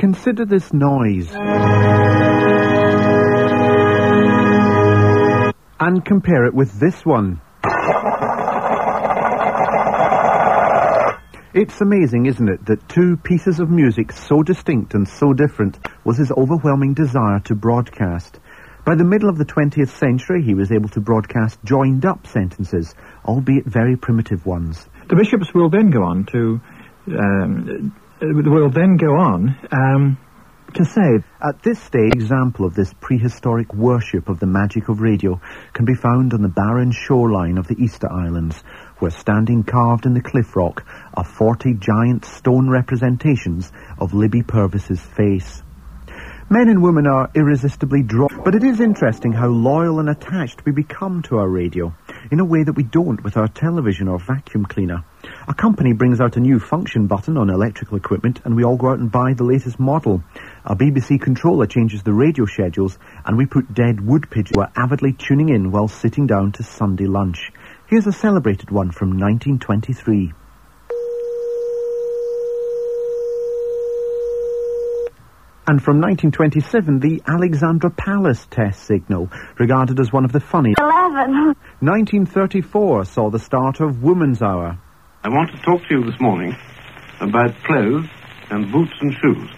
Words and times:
Consider 0.00 0.46
this 0.46 0.72
noise. 0.72 1.28
And 5.78 6.02
compare 6.06 6.46
it 6.46 6.54
with 6.54 6.80
this 6.80 7.04
one. 7.04 7.42
It's 11.52 11.82
amazing, 11.82 12.24
isn't 12.24 12.48
it, 12.48 12.64
that 12.64 12.88
two 12.88 13.18
pieces 13.18 13.60
of 13.60 13.68
music 13.68 14.12
so 14.12 14.42
distinct 14.42 14.94
and 14.94 15.06
so 15.06 15.34
different 15.34 15.78
was 16.02 16.16
his 16.16 16.32
overwhelming 16.32 16.94
desire 16.94 17.40
to 17.40 17.54
broadcast. 17.54 18.40
By 18.86 18.94
the 18.94 19.04
middle 19.04 19.28
of 19.28 19.36
the 19.36 19.44
20th 19.44 19.90
century, 19.90 20.42
he 20.42 20.54
was 20.54 20.72
able 20.72 20.88
to 20.88 21.00
broadcast 21.02 21.58
joined 21.62 22.06
up 22.06 22.26
sentences, 22.26 22.94
albeit 23.26 23.66
very 23.66 23.96
primitive 23.96 24.46
ones. 24.46 24.88
The 25.10 25.16
bishops 25.16 25.52
will 25.52 25.68
then 25.68 25.90
go 25.90 26.04
on 26.04 26.24
to, 26.32 26.58
um, 27.08 27.94
will 28.20 28.70
then 28.70 28.96
go 28.96 29.14
on 29.16 29.56
um, 29.72 30.18
to 30.74 30.84
say, 30.84 31.24
At 31.42 31.62
this 31.62 31.80
stage, 31.80 32.12
example 32.12 32.66
of 32.66 32.74
this 32.74 32.92
prehistoric 33.00 33.74
worship 33.74 34.28
of 34.28 34.40
the 34.40 34.46
magic 34.46 34.88
of 34.88 35.00
radio 35.00 35.40
can 35.72 35.84
be 35.84 35.94
found 35.94 36.32
on 36.32 36.42
the 36.42 36.48
barren 36.48 36.92
shoreline 36.92 37.58
of 37.58 37.66
the 37.66 37.76
Easter 37.82 38.10
Islands, 38.10 38.60
where 38.98 39.10
standing 39.10 39.64
carved 39.64 40.06
in 40.06 40.14
the 40.14 40.20
cliff 40.20 40.54
rock 40.54 40.86
are 41.14 41.24
40 41.24 41.74
giant 41.74 42.24
stone 42.24 42.68
representations 42.68 43.72
of 43.98 44.14
Libby 44.14 44.42
Purves's 44.42 45.00
face. 45.00 45.62
Men 46.52 46.68
and 46.68 46.82
women 46.82 47.06
are 47.06 47.30
irresistibly 47.34 48.02
drawn, 48.02 48.42
but 48.44 48.56
it 48.56 48.64
is 48.64 48.80
interesting 48.80 49.32
how 49.32 49.48
loyal 49.48 50.00
and 50.00 50.08
attached 50.08 50.64
we 50.66 50.72
become 50.72 51.22
to 51.22 51.38
our 51.38 51.48
radio, 51.48 51.94
in 52.30 52.40
a 52.40 52.44
way 52.44 52.62
that 52.62 52.74
we 52.74 52.82
don't 52.82 53.22
with 53.24 53.36
our 53.36 53.48
television 53.48 54.08
or 54.08 54.18
vacuum 54.18 54.64
cleaner. 54.64 55.04
A 55.48 55.54
company 55.54 55.92
brings 55.92 56.20
out 56.20 56.36
a 56.36 56.40
new 56.40 56.58
function 56.58 57.06
button 57.06 57.36
on 57.36 57.50
electrical 57.50 57.96
equipment 57.96 58.40
and 58.44 58.54
we 58.54 58.64
all 58.64 58.76
go 58.76 58.90
out 58.90 58.98
and 58.98 59.10
buy 59.10 59.34
the 59.34 59.44
latest 59.44 59.80
model. 59.80 60.22
A 60.64 60.76
BBC 60.76 61.20
controller 61.20 61.66
changes 61.66 62.02
the 62.02 62.12
radio 62.12 62.46
schedules 62.46 62.98
and 63.24 63.36
we 63.36 63.46
put 63.46 63.74
dead 63.74 64.00
wood 64.00 64.30
pigeons 64.30 64.56
who 64.56 64.62
are 64.62 64.72
avidly 64.76 65.12
tuning 65.12 65.48
in 65.48 65.70
while 65.70 65.88
sitting 65.88 66.26
down 66.26 66.52
to 66.52 66.62
Sunday 66.62 67.06
lunch. 67.06 67.50
Here's 67.86 68.06
a 68.06 68.12
celebrated 68.12 68.70
one 68.70 68.90
from 68.92 69.18
1923. 69.18 70.32
And 75.70 75.80
from 75.80 76.00
1927, 76.00 76.98
the 76.98 77.22
Alexandra 77.28 77.90
Palace 77.90 78.44
test 78.50 78.82
signal, 78.86 79.30
regarded 79.56 80.00
as 80.00 80.12
one 80.12 80.24
of 80.24 80.32
the 80.32 80.40
funniest. 80.40 80.80
11. 80.80 81.54
1934 81.78 83.04
saw 83.04 83.30
the 83.30 83.38
start 83.38 83.78
of 83.78 84.02
Woman's 84.02 84.42
Hour. 84.42 84.76
I 85.22 85.28
want 85.28 85.52
to 85.52 85.62
talk 85.62 85.80
to 85.86 85.94
you 85.94 86.10
this 86.10 86.20
morning 86.20 86.56
about 87.20 87.54
clothes 87.62 88.08
and 88.50 88.72
boots 88.72 88.94
and 89.00 89.12
shoes. 89.12 89.48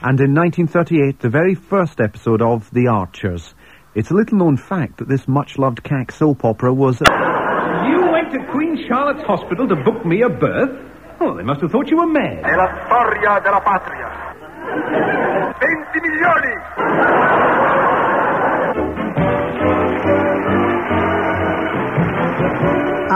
And 0.00 0.18
in 0.18 0.32
1938, 0.32 1.20
the 1.20 1.28
very 1.28 1.54
first 1.54 2.00
episode 2.00 2.40
of 2.40 2.70
The 2.70 2.86
Archers. 2.86 3.54
It's 3.94 4.10
a 4.10 4.14
little 4.14 4.38
known 4.38 4.56
fact 4.56 4.96
that 5.00 5.08
this 5.08 5.28
much 5.28 5.58
loved 5.58 5.82
CAC 5.82 6.12
soap 6.12 6.46
opera 6.46 6.72
was. 6.72 7.02
You 7.02 8.10
went 8.10 8.32
to 8.32 8.38
Queen 8.52 8.86
Charlotte's 8.88 9.26
Hospital 9.26 9.68
to 9.68 9.76
book 9.76 10.06
me 10.06 10.22
a 10.22 10.30
berth? 10.30 10.80
Oh, 11.20 11.36
they 11.36 11.42
must 11.42 11.60
have 11.60 11.70
thought 11.70 11.90
you 11.90 11.98
were 11.98 12.06
mad. 12.06 12.42
È 12.42 12.56
la 12.56 12.86
storia 12.86 13.38
della 13.40 13.60
patria. 13.60 15.47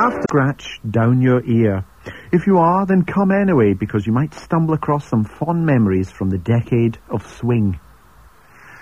After 0.03 0.23
scratch 0.23 0.81
down 0.91 1.23
your 1.23 1.45
ear. 1.45 1.85
If 2.33 2.49
you 2.49 2.59
are, 2.59 2.85
then 2.85 3.05
come 3.05 3.31
anyway, 3.31 3.75
because 3.75 4.05
you 4.05 4.13
might 4.13 4.35
stumble 4.35 4.75
across 4.75 5.07
some 5.07 5.23
fond 5.23 5.65
memories 5.65 6.11
from 6.11 6.29
the 6.29 6.39
decade 6.39 6.99
of 7.09 7.25
swing. 7.37 7.79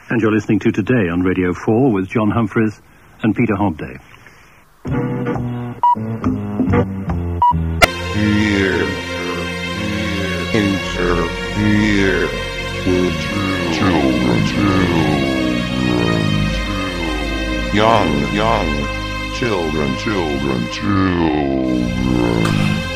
And 0.09 0.23
you're 0.23 0.33
listening 0.33 0.61
to 0.61 0.73
Today 0.73 1.11
on 1.13 1.21
Radio 1.21 1.53
4 1.53 1.93
with 1.93 2.09
John 2.09 2.31
Humphrys 2.31 2.81
and 3.23 3.37
Peter 3.37 3.53
Hobday. 3.53 4.01
Here. 8.15 8.87
Interfere 10.55 12.29
with 12.87 13.21
children. 13.77 14.47
Children. 14.47 14.91
Young, 17.75 18.35
young. 18.35 19.00
Children, 19.41 19.97
children, 19.97 20.71
children. 20.71 22.90